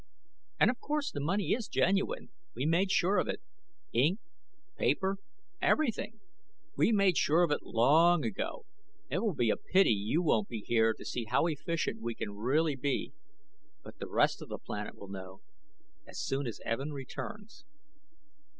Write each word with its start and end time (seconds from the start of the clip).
"And 0.59 0.71
of 0.71 0.79
course 0.79 1.11
the 1.11 1.19
money 1.19 1.51
is 1.53 1.67
genuine. 1.67 2.29
We 2.55 2.65
made 2.65 2.89
sure 2.89 3.19
of 3.19 3.27
it. 3.27 3.39
Ink, 3.93 4.19
paper, 4.75 5.17
everything. 5.61 6.21
We 6.75 6.91
made 6.91 7.17
sure 7.17 7.43
of 7.43 7.51
it 7.51 7.61
long 7.61 8.25
ago. 8.25 8.65
It 9.11 9.19
will 9.19 9.35
be 9.35 9.51
a 9.51 9.57
pity 9.57 9.91
you 9.91 10.23
won't 10.23 10.47
be 10.49 10.61
here 10.65 10.95
to 10.95 11.05
see 11.05 11.25
how 11.25 11.45
efficient 11.45 12.01
we 12.01 12.15
can 12.15 12.35
really 12.35 12.75
be. 12.75 13.13
But 13.83 13.99
the 13.99 14.09
rest 14.09 14.41
of 14.41 14.49
the 14.49 14.57
planet 14.57 14.95
will 14.97 15.07
know. 15.07 15.41
As 16.07 16.19
soon 16.19 16.47
as 16.47 16.59
Evin 16.65 16.93
returns." 16.93 17.63